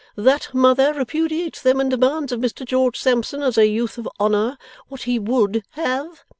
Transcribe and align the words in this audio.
That 0.15 0.51
mother 0.51 0.93
repudiates 0.95 1.61
them, 1.61 1.79
and 1.79 1.91
demands 1.91 2.31
of 2.31 2.39
Mr 2.39 2.65
George 2.65 2.97
Sampson, 2.99 3.43
as 3.43 3.55
a 3.55 3.67
youth 3.67 3.99
of 3.99 4.09
honour, 4.19 4.57
what 4.87 5.03
he 5.03 5.19
WOULD 5.19 5.63
have? 5.73 6.23